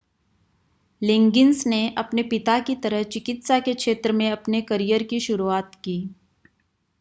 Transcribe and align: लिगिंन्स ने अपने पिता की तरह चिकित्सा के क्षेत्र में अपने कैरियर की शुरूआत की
लिगिंन्स 1.01 1.65
ने 1.67 1.81
अपने 1.97 2.23
पिता 2.23 2.57
की 2.59 2.75
तरह 2.75 3.03
चिकित्सा 3.03 3.59
के 3.59 3.73
क्षेत्र 3.73 4.11
में 4.11 4.29
अपने 4.31 4.61
कैरियर 4.61 5.03
की 5.03 5.19
शुरूआत 5.19 5.75
की 5.75 5.99